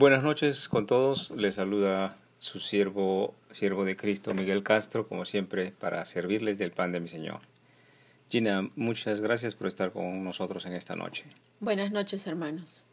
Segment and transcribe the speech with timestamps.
[0.00, 1.30] Buenas noches con todos.
[1.32, 6.90] Les saluda su siervo, siervo de Cristo, Miguel Castro, como siempre, para servirles del pan
[6.90, 7.40] de mi Señor.
[8.30, 11.24] Gina, muchas gracias por estar con nosotros en esta noche.
[11.60, 12.86] Buenas noches, hermanos.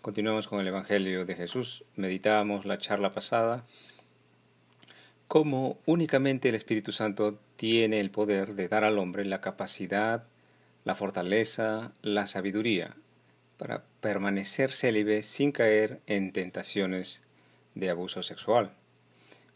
[0.00, 1.84] Continuamos con el Evangelio de Jesús.
[1.96, 3.66] Meditábamos la charla pasada
[5.28, 10.24] cómo únicamente el Espíritu Santo tiene el poder de dar al hombre la capacidad,
[10.84, 12.96] la fortaleza, la sabiduría
[13.60, 17.20] para permanecer célibe sin caer en tentaciones
[17.74, 18.72] de abuso sexual.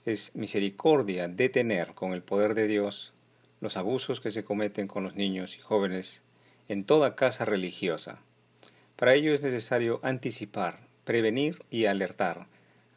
[0.04, 3.14] Es misericordia detener con el poder de Dios
[3.62, 6.22] los abusos que se cometen con los niños y jóvenes
[6.68, 8.18] en toda casa religiosa.
[8.96, 12.46] Para ello es necesario anticipar, prevenir y alertar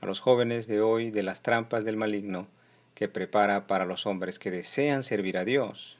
[0.01, 2.49] a los jóvenes de hoy de las trampas del maligno
[2.95, 5.95] que prepara para los hombres que desean servir a Dios.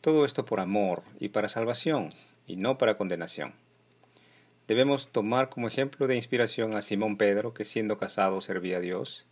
[0.00, 2.12] Todo esto por amor y para salvación,
[2.46, 3.52] y no para condenación.
[4.68, 9.24] Debemos tomar como ejemplo de inspiración a Simón Pedro, que siendo casado servía a Dios,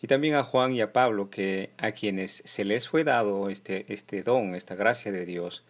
[0.00, 3.84] y también a Juan y a Pablo, que a quienes se les fue dado este,
[3.92, 5.64] este don, esta gracia de Dios,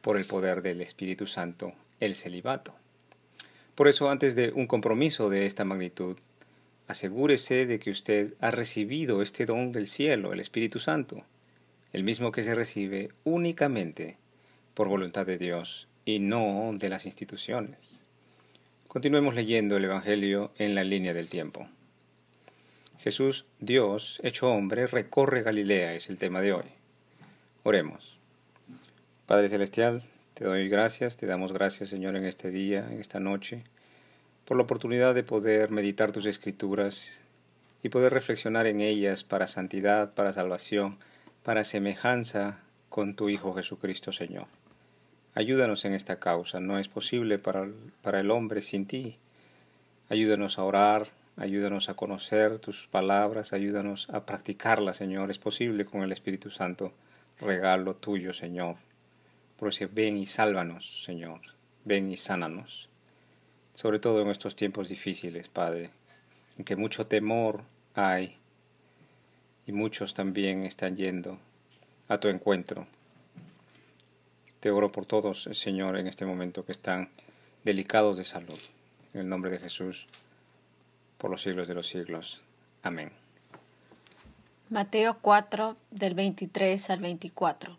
[0.00, 2.74] por el poder del Espíritu Santo, el celibato.
[3.74, 6.16] Por eso, antes de un compromiso de esta magnitud,
[6.88, 11.24] asegúrese de que usted ha recibido este don del cielo, el Espíritu Santo,
[11.92, 14.16] el mismo que se recibe únicamente
[14.72, 18.02] por voluntad de Dios y no de las instituciones.
[18.90, 21.68] Continuemos leyendo el Evangelio en la línea del tiempo.
[22.98, 26.64] Jesús, Dios, hecho hombre, recorre Galilea, es el tema de hoy.
[27.62, 28.18] Oremos.
[29.26, 30.02] Padre Celestial,
[30.34, 33.62] te doy gracias, te damos gracias Señor en este día, en esta noche,
[34.44, 37.20] por la oportunidad de poder meditar tus escrituras
[37.84, 40.98] y poder reflexionar en ellas para santidad, para salvación,
[41.44, 44.48] para semejanza con tu Hijo Jesucristo Señor.
[45.34, 47.68] Ayúdanos en esta causa, no es posible para,
[48.02, 49.18] para el hombre sin ti.
[50.08, 55.30] Ayúdanos a orar, ayúdanos a conocer tus palabras, ayúdanos a practicarlas, Señor.
[55.30, 56.92] Es posible con el Espíritu Santo,
[57.40, 58.76] regalo tuyo, Señor.
[59.56, 61.40] Por eso ven y sálvanos, Señor.
[61.84, 62.88] Ven y sánanos.
[63.74, 65.90] Sobre todo en estos tiempos difíciles, Padre,
[66.58, 67.62] en que mucho temor
[67.94, 68.36] hay
[69.66, 71.38] y muchos también están yendo
[72.08, 72.88] a tu encuentro.
[74.60, 77.08] Te oro por todos, Señor, en este momento que están
[77.64, 78.58] delicados de salud.
[79.14, 80.06] En el nombre de Jesús,
[81.16, 82.42] por los siglos de los siglos.
[82.82, 83.10] Amén.
[84.68, 87.78] Mateo 4, del 23 al 24.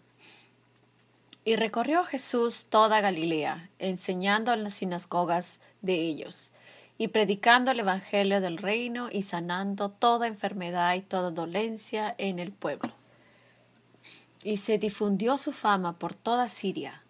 [1.45, 6.51] Y recorrió Jesús toda Galilea, enseñando en las sinagogas de ellos,
[6.97, 12.51] y predicando el Evangelio del reino y sanando toda enfermedad y toda dolencia en el
[12.51, 12.91] pueblo
[14.43, 17.03] y se difundió su fama por toda Siria,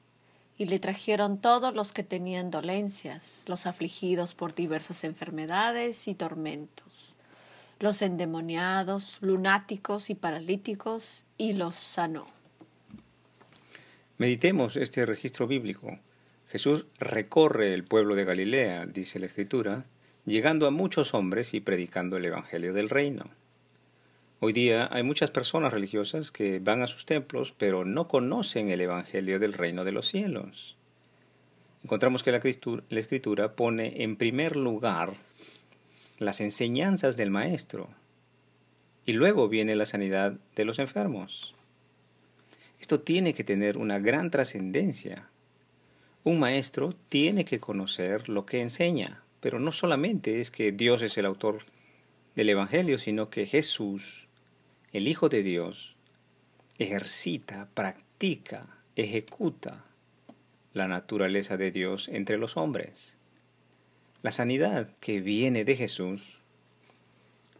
[0.57, 7.15] y le trajeron todos los que tenían dolencias, los afligidos por diversas enfermedades y tormentos,
[7.79, 12.27] los endemoniados, lunáticos y paralíticos, y los sanó.
[14.17, 15.97] Meditemos este registro bíblico.
[16.47, 19.85] Jesús recorre el pueblo de Galilea, dice la Escritura,
[20.25, 23.31] llegando a muchos hombres y predicando el Evangelio del reino.
[24.43, 28.81] Hoy día hay muchas personas religiosas que van a sus templos pero no conocen el
[28.81, 30.77] Evangelio del reino de los cielos.
[31.83, 35.13] Encontramos que la escritura, pone en primer lugar
[36.17, 37.89] las enseñanzas del Maestro
[39.05, 41.53] y luego viene la sanidad de los enfermos.
[42.79, 45.29] Esto tiene que tener una gran trascendencia.
[46.23, 51.15] Un maestro tiene que conocer lo que enseña, pero no solamente es que Dios es
[51.19, 51.59] el autor
[52.35, 54.27] del Evangelio, sino que Jesús
[54.93, 55.95] el Hijo de Dios
[56.77, 59.85] ejercita, practica, ejecuta
[60.73, 63.15] la naturaleza de Dios entre los hombres.
[64.21, 66.39] La sanidad que viene de Jesús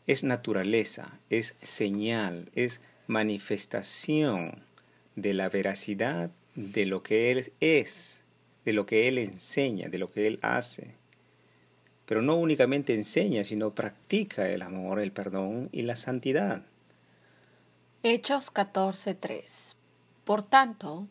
[0.08, 4.64] es naturaleza, es señal, es manifestación
[5.16, 8.22] de la veracidad de lo que Él es,
[8.66, 10.96] de lo que Él enseña, de lo que Él hace.
[12.06, 16.66] Pero no únicamente enseña, sino practica el amor, el perdón y la santidad.
[18.04, 19.76] Hechos 14:3
[20.24, 21.08] Por tanto,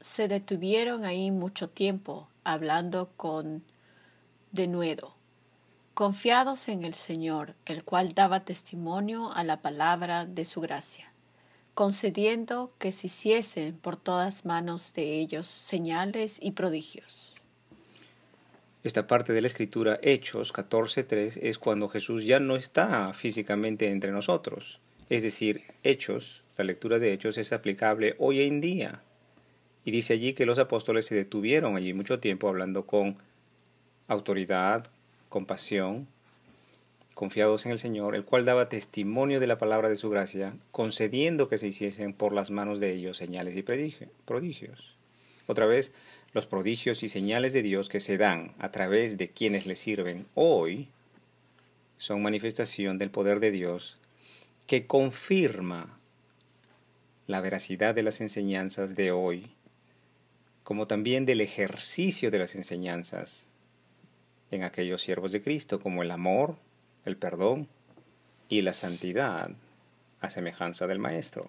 [0.00, 3.62] se detuvieron ahí mucho tiempo hablando con
[4.50, 5.14] denuedo,
[5.94, 11.12] confiados en el Señor, el cual daba testimonio a la palabra de su gracia,
[11.74, 17.36] concediendo que se hiciesen por todas manos de ellos señales y prodigios.
[18.82, 24.10] Esta parte de la escritura, Hechos 14:3, es cuando Jesús ya no está físicamente entre
[24.10, 29.02] nosotros es decir, Hechos, la lectura de Hechos es aplicable hoy en día.
[29.84, 33.16] Y dice allí que los apóstoles se detuvieron allí mucho tiempo hablando con
[34.06, 34.86] autoridad,
[35.28, 36.06] compasión,
[37.14, 41.48] confiados en el Señor, el cual daba testimonio de la palabra de su gracia, concediendo
[41.48, 44.94] que se hiciesen por las manos de ellos señales y prodigios.
[45.46, 45.92] Otra vez,
[46.32, 50.26] los prodigios y señales de Dios que se dan a través de quienes le sirven
[50.34, 50.88] hoy
[51.98, 53.98] son manifestación del poder de Dios
[54.66, 55.98] que confirma
[57.26, 59.54] la veracidad de las enseñanzas de hoy,
[60.62, 63.46] como también del ejercicio de las enseñanzas
[64.50, 66.56] en aquellos siervos de Cristo, como el amor,
[67.04, 67.68] el perdón
[68.48, 69.50] y la santidad,
[70.20, 71.42] a semejanza del Maestro.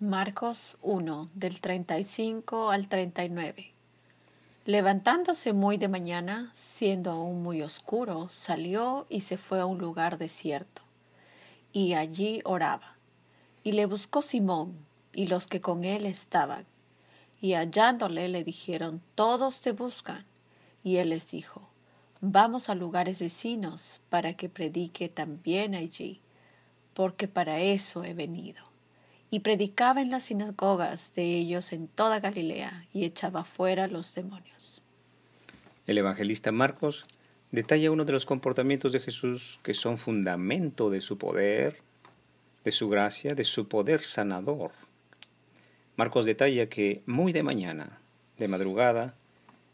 [0.00, 3.72] Marcos 1, del 35 al 39.
[4.64, 10.18] Levantándose muy de mañana, siendo aún muy oscuro, salió y se fue a un lugar
[10.18, 10.82] desierto,
[11.72, 12.96] y allí oraba.
[13.62, 14.78] Y le buscó Simón
[15.12, 16.66] y los que con él estaban,
[17.40, 20.24] y hallándole le dijeron, Todos te buscan.
[20.82, 21.68] Y él les dijo,
[22.20, 26.20] Vamos a lugares vecinos para que predique también allí,
[26.94, 28.68] porque para eso he venido
[29.30, 34.82] y predicaba en las sinagogas de ellos en toda Galilea y echaba fuera los demonios.
[35.86, 37.06] El evangelista Marcos
[37.50, 41.78] detalla uno de los comportamientos de Jesús que son fundamento de su poder,
[42.64, 44.72] de su gracia, de su poder sanador.
[45.96, 48.00] Marcos detalla que muy de mañana,
[48.38, 49.14] de madrugada,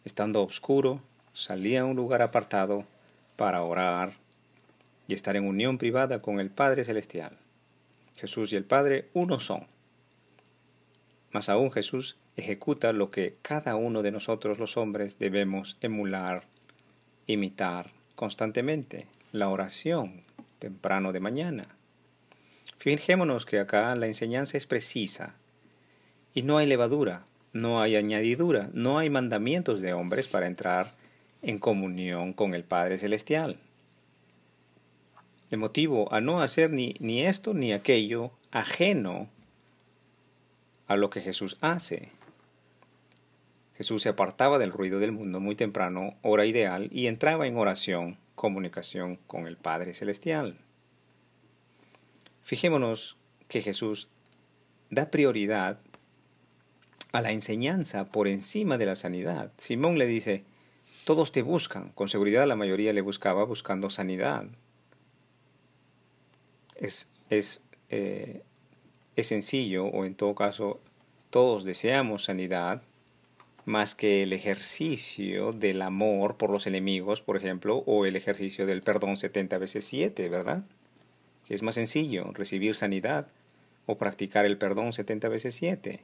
[0.05, 1.01] estando oscuro,
[1.33, 2.85] salía a un lugar apartado
[3.37, 4.15] para orar
[5.09, 7.37] y estar en unión privada con el Padre Celestial.
[8.17, 9.67] Jesús y el Padre uno son.
[11.33, 16.45] Más aún Jesús ejecuta lo que cada uno de nosotros los hombres debemos emular,
[17.27, 20.23] imitar constantemente, la oración
[20.59, 21.67] temprano de mañana.
[22.79, 25.35] Fijémonos que acá la enseñanza es precisa
[26.35, 30.95] y no hay levadura, no hay añadidura, no hay mandamientos de hombres para entrar
[31.43, 33.59] en comunión con el Padre Celestial
[35.57, 39.29] motivo a no hacer ni, ni esto ni aquello ajeno
[40.87, 42.11] a lo que Jesús hace.
[43.77, 48.19] Jesús se apartaba del ruido del mundo muy temprano, hora ideal, y entraba en oración,
[48.35, 50.59] comunicación con el Padre Celestial.
[52.43, 53.17] Fijémonos
[53.49, 54.09] que Jesús
[54.91, 55.81] da prioridad
[57.13, 59.53] a la enseñanza por encima de la sanidad.
[59.59, 60.45] Simón le dice,
[61.05, 64.47] todos te buscan, con seguridad la mayoría le buscaba buscando sanidad,
[66.77, 68.43] es, es, eh,
[69.17, 70.81] es sencillo, o en todo caso,
[71.31, 72.83] todos deseamos sanidad,
[73.65, 78.83] más que el ejercicio del amor por los enemigos, por ejemplo, o el ejercicio del
[78.83, 80.65] perdón 70 veces 7, ¿verdad?
[81.49, 83.29] Es más sencillo recibir sanidad
[83.87, 86.01] o practicar el perdón 70 veces 7.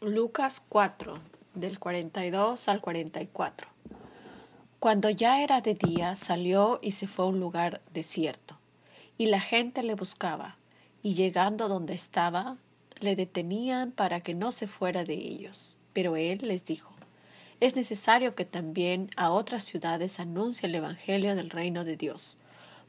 [0.00, 1.18] Lucas 4,
[1.54, 3.68] del 42 al 44.
[4.78, 8.58] Cuando ya era de día, salió y se fue a un lugar desierto,
[9.16, 10.58] y la gente le buscaba,
[11.02, 12.58] y llegando donde estaba,
[13.04, 15.76] le detenían para que no se fuera de ellos.
[15.92, 16.94] Pero él les dijo,
[17.60, 22.36] es necesario que también a otras ciudades anuncie el Evangelio del reino de Dios,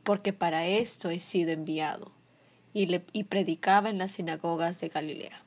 [0.04, 2.12] porque para esto he sido enviado.
[2.74, 5.42] Y, le, y predicaba en las sinagogas de Galilea.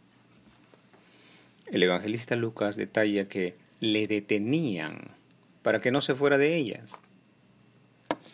[1.67, 5.11] El evangelista Lucas detalla que le detenían
[5.62, 6.98] para que no se fuera de ellas.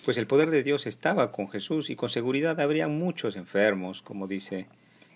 [0.05, 4.29] Pues el poder de Dios estaba con Jesús y con seguridad habría muchos enfermos, como
[4.29, 4.69] dice,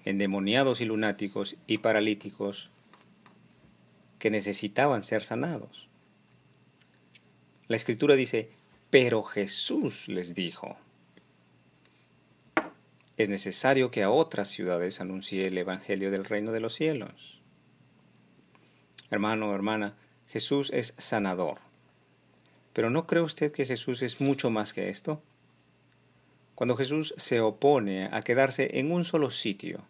[0.08, 2.70] endemoniados y lunáticos y paralíticos
[4.18, 5.86] que necesitaban ser sanados.
[7.66, 8.48] La escritura dice,
[8.88, 10.78] pero Jesús les dijo,
[13.18, 17.42] es necesario que a otras ciudades anuncie el Evangelio del reino de los cielos.
[19.10, 19.94] Hermano, hermana,
[20.28, 21.58] Jesús es sanador.
[22.72, 25.20] Pero ¿no cree usted que Jesús es mucho más que esto?
[26.54, 29.84] Cuando Jesús se opone a quedarse en un solo sitio,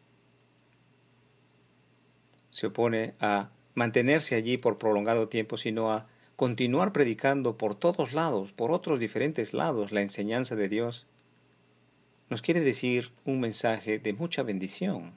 [2.50, 8.52] se opone a mantenerse allí por prolongado tiempo, sino a continuar predicando por todos lados,
[8.52, 11.06] por otros diferentes lados, la enseñanza de Dios,
[12.30, 15.12] nos quiere decir un mensaje de mucha bendición.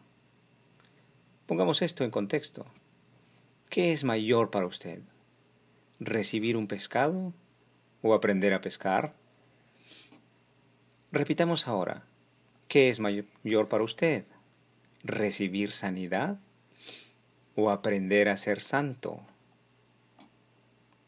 [1.46, 2.66] Pongamos esto en contexto.
[3.70, 5.02] ¿Qué es mayor para usted?
[6.00, 7.34] ¿Recibir un pescado
[8.02, 9.14] o aprender a pescar?
[11.12, 12.04] Repitamos ahora,
[12.68, 14.26] ¿qué es mayor para usted?
[15.04, 16.40] ¿Recibir sanidad
[17.56, 19.22] o aprender a ser santo?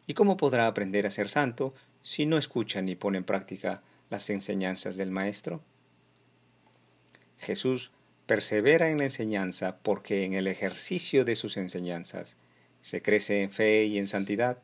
[0.08, 4.30] ¿Y cómo podrá aprender a ser santo si no escucha ni pone en práctica las
[4.30, 5.62] enseñanzas del Maestro?
[7.40, 7.92] Jesús
[8.26, 12.38] persevera en la enseñanza porque en el ejercicio de sus enseñanzas
[12.82, 14.60] se crece en fe y en santidad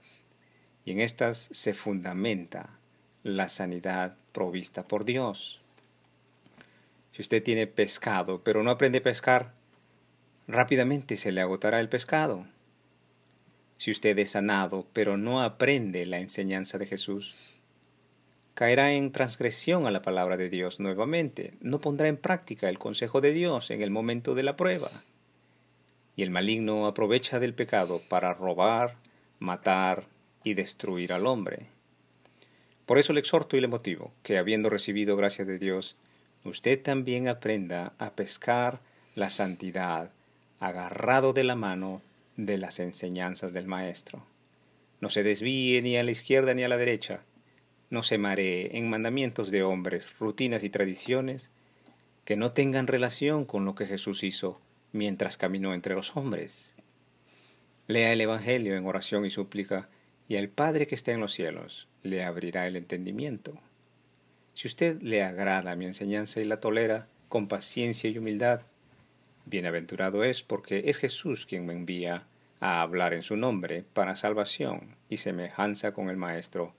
[0.86, 2.80] y en estas se fundamenta
[3.24, 5.62] la sanidad provista por Dios.
[7.12, 9.54] Si usted tiene pescado pero no aprende a pescar,
[10.50, 12.48] rápidamente se le agotará el pescado.
[13.78, 17.36] Si usted es sanado pero no aprende la enseñanza de Jesús,
[18.56, 23.22] caerá en transgresión a la palabra de Dios nuevamente, no pondrá en práctica el consejo
[23.22, 24.90] de Dios en el momento de la prueba.
[26.16, 28.96] Y el maligno aprovecha del pecado para robar,
[29.38, 30.08] matar
[30.44, 31.68] y destruir al hombre.
[32.88, 35.96] Por eso le exhorto y le motivo que, habiendo recibido gracia de Dios,
[36.44, 38.82] usted también aprenda a pescar
[39.14, 40.12] la santidad,
[40.60, 42.02] agarrado de la mano
[42.38, 44.26] de las enseñanzas del Maestro.
[45.02, 47.22] No se desvíe ni a la izquierda ni a la derecha,
[47.90, 51.50] no se maree en mandamientos de hombres, rutinas y tradiciones
[52.24, 54.62] que no tengan relación con lo que Jesús hizo
[54.92, 56.76] mientras caminó entre los hombres.
[57.88, 59.90] Lea el Evangelio en oración y súplica,
[60.28, 63.60] y el Padre que está en los cielos le abrirá el entendimiento.
[64.54, 68.62] Si usted le agrada mi enseñanza y la tolera con paciencia y humildad,
[69.50, 72.28] bienaventurado es porque es Jesús quien me envía
[72.60, 76.74] a hablar en su nombre para salvación y semejanza con el Maestro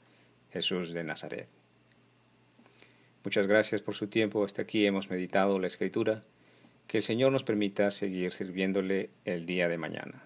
[0.53, 1.49] Jesús de Nazaret.
[3.25, 4.45] Muchas gracias por su tiempo.
[4.45, 6.23] Hasta aquí hemos meditado la Escritura.
[6.87, 10.25] Que el Señor nos permita seguir sirviéndole el día de mañana.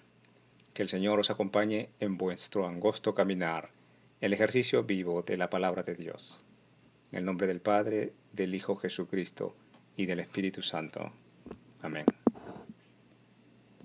[0.72, 3.70] Que el Señor os acompañe en vuestro angosto caminar,
[4.20, 6.42] el ejercicio vivo de la palabra de Dios.
[7.12, 9.54] En el nombre del Padre, del Hijo Jesucristo
[9.96, 11.12] y del Espíritu Santo.
[11.82, 12.06] Amén.